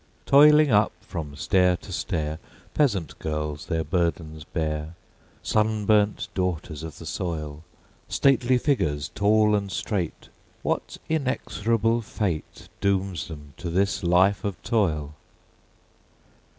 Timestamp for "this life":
13.69-14.43